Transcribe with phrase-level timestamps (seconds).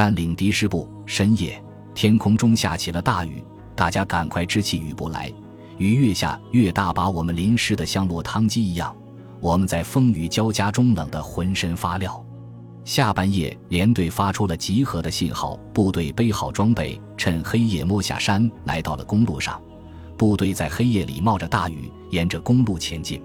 [0.00, 0.88] 占领敌师部。
[1.04, 1.62] 深夜，
[1.94, 3.44] 天空中下起了大雨，
[3.76, 5.30] 大家赶快支起雨布来。
[5.76, 8.96] 雨越下越大，把我们淋湿的像落汤鸡一样。
[9.40, 12.24] 我们在风雨交加中冷得浑身发撂。
[12.82, 19.60] 下半夜，连队发出了集合的信号，部队背好装备，趁黑夜摸下山，来到了公路上。
[20.16, 23.22] 部队在黑夜里冒着大雨，沿着公路前进。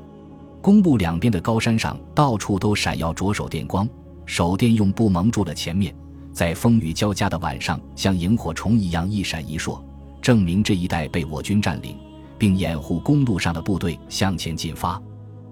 [0.62, 3.88] 公路两边的高山上，到处都闪耀着手电光，
[4.26, 5.96] 手电用布蒙住了前面，
[6.36, 9.82] 在风雨交加的晚上，像萤火虫一样一闪一烁，
[10.22, 11.98] 证明这一带被我军占领。
[12.38, 15.02] 并掩护公路上的部队向前进发。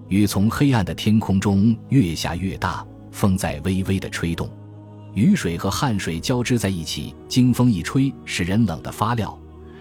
[0.08, 4.48] 雨从黑暗的天空中越下越大，风在微微的吹动，
[5.14, 9.34] 雨水和汗水交织在一起，经风一吹，使人冷得发撂。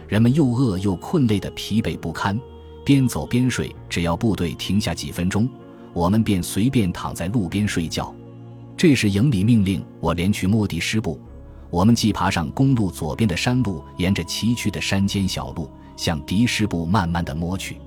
[0.08, 2.40] 人们又饿又困，累得疲惫不堪，
[2.86, 3.74] 边走边睡。
[3.90, 5.50] 只要部队停下几分钟，
[5.92, 8.14] 我们便随便躺在路边睡觉。
[8.84, 11.18] 这时营里命令我连去摸敌师部。
[11.70, 15.72] 我们既爬上公路左边的山路，沿着崎岖的山间小路。
[15.96, 17.78] 向敌师部慢慢的摸去，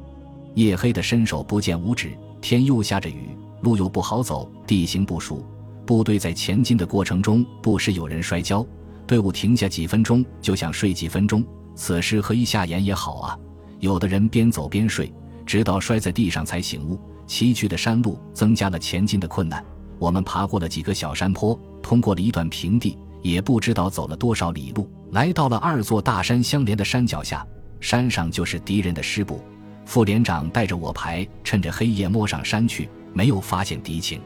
[0.54, 5.44] 夜黑的伸手不见五指，天又下着雨，路又不好走，地形不熟。
[5.84, 8.66] 部队在前进的过程中，不时有人摔跤，
[9.06, 11.44] 队伍停下几分钟，就想睡几分钟。
[11.74, 13.38] 此时喝一下盐也好啊。
[13.80, 15.12] 有的人边走边睡，
[15.44, 16.98] 直到摔在地上才醒悟。
[17.26, 19.62] 崎岖的山路增加了前进的困难。
[19.98, 27.46] 我们爬过了几个小山坡，通过了一段平地，也不知道走了多少里路，来到了二座大山相连的山脚下。
[27.80, 29.40] 山上就是敌人的师部，
[29.84, 34.20] 副连长带着我排，趁着黑夜摸上山去，没有发现敌情。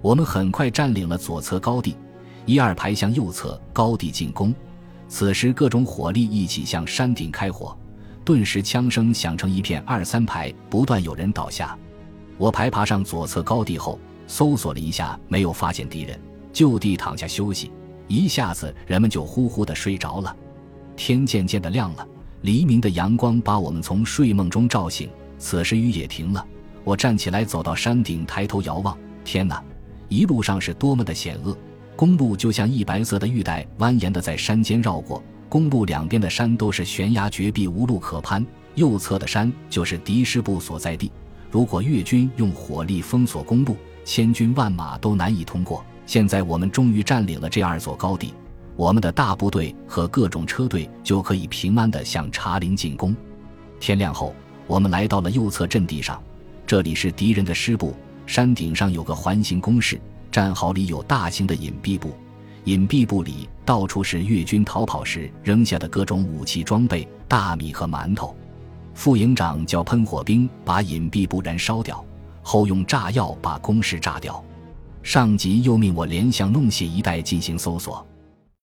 [0.00, 1.96] 我们很快占领了左侧高地，
[2.44, 4.54] 一二排向右侧高地进攻。
[5.08, 7.76] 此时各种火力一起向山顶开火，
[8.24, 11.76] 顿时枪声响成一片，二三排不断有人倒下。
[12.36, 16.18] 我排爬上左侧高地后，搜索了一下，没有发现敌人，
[16.52, 17.70] 就地躺下休息。
[18.06, 20.36] 一下子人们就呼呼的睡着了，
[20.96, 22.06] 天渐渐的亮了。
[22.42, 25.08] 黎明的阳光把我们从睡梦中照醒，
[25.38, 26.46] 此时雨也停了。
[26.84, 29.62] 我站起来，走到山顶，抬头遥望，天哪！
[30.10, 31.56] 一路上是多么的险恶，
[31.96, 35.22] 公路就像一白色的玉带，蜿蜒的在山间绕过。
[35.48, 38.44] 公路两边的山都是悬崖绝壁，无路可攀。
[38.74, 41.10] 右侧的山就是敌师部所在地。
[41.50, 45.84] 如果越军用火力封锁公路，千军万马都难以通过。
[46.06, 48.34] 现在我们终于占领了这二座高地。
[48.76, 53.14] 我们的大部队和各种车队就可以平安地向茶陵进攻。
[53.78, 54.34] 天亮后，
[54.66, 56.20] 我们来到了右侧阵地上，
[56.66, 57.94] 这里是敌人的师部。
[58.26, 60.00] 山顶上有个环形工事，
[60.32, 62.14] 战壕里有大型的隐蔽部，
[62.64, 68.34] 隐蔽部里到处是越军逃跑时扔下的各种武器装备、大米和馒头。
[68.94, 72.04] 副营长叫喷火兵把隐蔽部燃烧掉，
[72.44, 74.40] 后用炸药把工事炸掉。
[75.02, 78.06] 上级又命我连向弄血一带进行搜索。